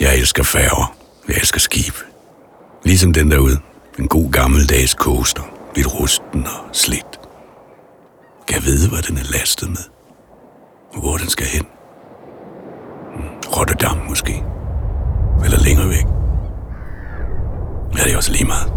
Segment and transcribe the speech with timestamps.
[0.00, 0.96] Jeg elsker færger.
[1.28, 1.94] Jeg elsker skib.
[2.84, 3.58] Ligesom den derude.
[3.98, 5.42] En god gammeldags coaster.
[5.76, 7.20] Lidt rusten og slidt.
[8.48, 9.84] Kan jeg vide, hvad den er lastet med?
[11.00, 11.66] Hvor den skal hen?
[13.14, 14.42] Hmm, Rotterdam måske.
[15.44, 16.04] Eller længere væk.
[17.98, 18.72] Ja, det er også lige meget.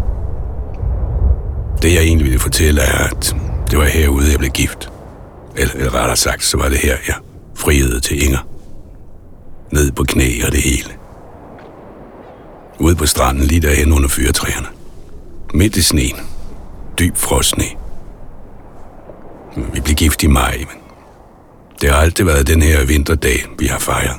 [1.82, 3.36] Det jeg egentlig ville fortælle er, at
[3.70, 4.90] det var herude, jeg blev gift.
[5.56, 7.16] Eller, eller rettere sagt, så var det her, jeg
[7.54, 8.46] friede til Inger.
[9.72, 11.01] Ned på knæ og det hele.
[12.82, 14.66] Ude på stranden lige derhen under fyretræerne.
[15.54, 16.16] Midt i sneen.
[16.98, 17.64] Dyb frosne.
[19.56, 20.82] Vi blev gift i maj, men
[21.80, 24.16] det har altid været den her vinterdag, vi har fejret.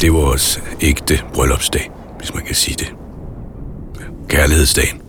[0.00, 2.94] Det er vores ægte bryllupsdag, hvis man kan sige det.
[4.28, 5.02] Kærlighedsdagen.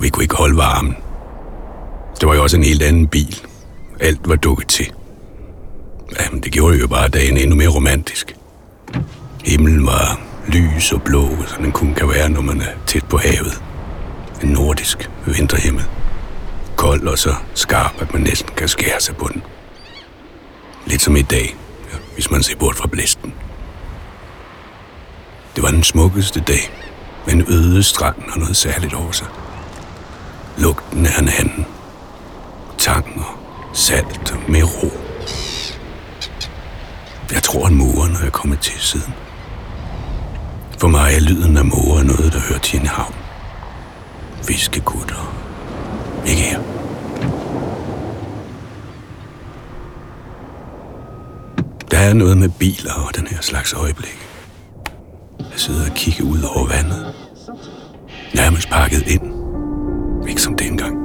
[0.00, 0.96] Vi kunne ikke holde varmen.
[2.20, 3.40] Det var jo også en helt anden bil.
[4.00, 4.92] Alt var dukket til.
[6.20, 8.36] Jamen, det gjorde jo bare dagen endnu mere romantisk.
[9.44, 13.18] Himlen var lys og blå, som den kun kan være, når man er tæt på
[13.18, 13.62] havet.
[14.42, 15.84] En nordisk vinterhimmel.
[16.76, 19.42] Kold og så skarp, at man næsten kan skære sig på den.
[20.86, 21.56] Lidt som i dag,
[22.14, 23.34] hvis man ser bort fra blæsten.
[25.56, 26.72] Det var den smukkeste dag,
[27.26, 29.26] men øde stranden og noget særligt over sig.
[30.58, 31.66] Lugten af en anden.
[32.78, 33.38] Tang og
[33.76, 34.92] salt og med ro.
[37.32, 39.14] Jeg tror, at muren er kommet til siden.
[40.80, 43.14] For mig er lyden af måger noget, der hører til en havn.
[44.42, 45.34] Fiskekutter.
[46.26, 46.60] Ikke her.
[51.90, 54.18] Der er noget med biler og den her slags øjeblik.
[55.38, 57.14] Jeg sidder og kigger ud over vandet.
[58.34, 59.34] Nærmest pakket ind.
[60.28, 60.96] Ikke som dengang.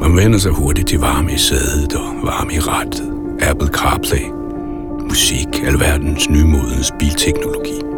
[0.00, 3.12] Man vender sig hurtigt til varme i sædet og varme i rattet.
[3.40, 4.26] Apple CarPlay.
[5.08, 7.93] Musik, alverdens nymodens bilteknologi.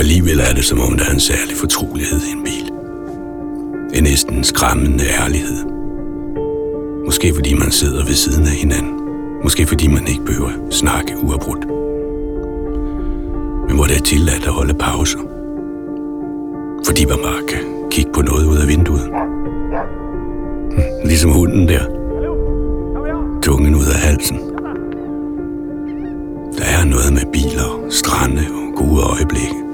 [0.00, 2.70] Og alligevel er det, som om der er en særlig fortrolighed i en bil.
[3.94, 5.64] En næsten skræmmende ærlighed.
[7.04, 9.00] Måske fordi man sidder ved siden af hinanden.
[9.44, 11.66] Måske fordi man ikke behøver snakke uafbrudt.
[13.66, 15.18] Men hvor det er tilladt at holde pauser.
[16.86, 19.10] Fordi man bare kan kigge på noget ud af vinduet.
[21.04, 21.84] Ligesom hunden der.
[23.42, 24.38] Tungen ud af halsen.
[26.58, 29.69] Der er noget med biler, strande og gode øjeblikke.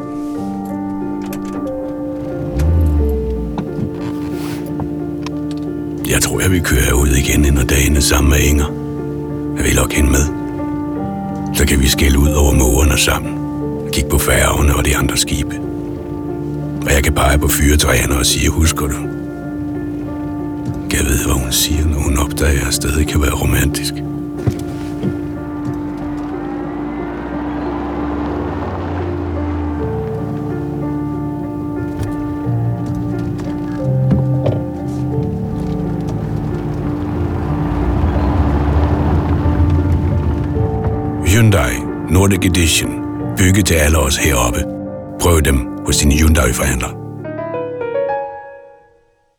[6.08, 8.66] Jeg tror, jeg vil køre ud igen når og dagene sammen med Inger.
[9.56, 10.24] Jeg vil nok hende med.
[11.54, 13.32] Så kan vi skælde ud over mågerne sammen.
[13.84, 15.60] Kig kigge på færgerne og de andre skibe.
[16.86, 18.96] Og jeg kan pege på fyretræerne og sige, husker du?
[20.90, 23.94] Kan jeg vide, hvad hun siger, når hun opdager, at stedet kan være romantisk?
[41.36, 41.72] Hyundai
[42.10, 42.90] Nordic Edition.
[43.36, 44.64] Bygget til alle os heroppe.
[45.20, 47.05] Prøv dem hos din Hyundai-forhandler.